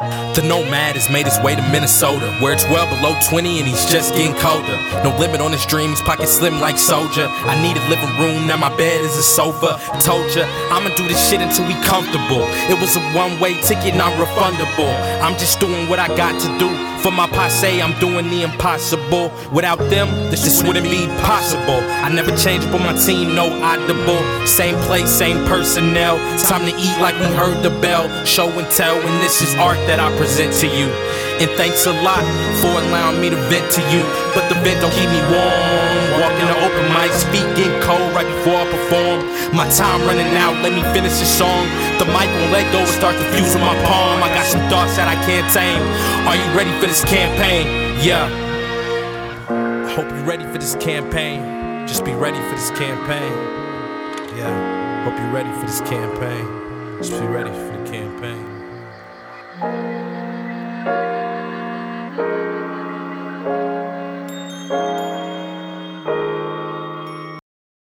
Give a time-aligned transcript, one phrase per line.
[0.00, 3.84] The nomad has made his way to Minnesota, where it's well below 20 and he's
[3.84, 4.80] just getting colder.
[5.04, 7.28] No limit on his dreams, pocket slim like soldier.
[7.28, 9.76] I need a living room, now my bed is a sofa.
[10.00, 12.48] Told ya, I'ma do this shit until we comfortable.
[12.72, 14.88] It was a one way ticket, not refundable.
[15.20, 16.72] I'm just doing what I got to do.
[17.00, 19.32] For my passe, I'm doing the impossible.
[19.52, 21.80] Without them, this just wouldn't be possible.
[22.04, 24.20] I never changed, but my team no audible.
[24.46, 26.18] Same place, same personnel.
[26.38, 28.04] Time to eat like we heard the bell.
[28.26, 30.86] Show and tell, and this is art that I present to you.
[31.42, 32.22] And thanks a lot
[32.62, 34.06] for allowing me to vent to you.
[34.38, 36.22] But the vent don't keep me warm.
[36.22, 39.26] Walking the open mic, speaking cold right before I perform.
[39.50, 41.66] My time running out, let me finish the song.
[41.98, 44.22] The mic won't let go and start to fuse in my palm.
[44.22, 45.82] I got some thoughts that I can't tame.
[46.30, 47.66] Are you ready for this campaign?
[47.98, 48.30] Yeah.
[49.50, 51.42] I hope you're ready for this campaign.
[51.90, 53.34] Just be ready for this campaign.
[54.38, 54.54] Yeah.
[55.02, 56.46] Hope you're ready for this campaign.
[57.02, 58.49] Just be ready for the campaign.
[59.60, 59.89] Bye.